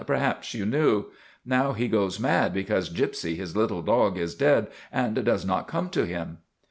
'Perhaps 0.11 0.55
you 0.55 0.65
knew. 0.65 1.11
Now 1.45 1.73
he 1.73 1.87
goes 1.87 2.19
mad 2.19 2.53
because 2.55 2.89
Gypsy 2.89 3.35
his 3.35 3.55
little 3.55 3.83
dog 3.83 4.17
is 4.17 4.33
dead 4.33 4.71
and 4.91 5.23
does 5.23 5.45
not 5.45 5.67
come 5.67 5.89
to 5.91 6.07
him." 6.07 6.39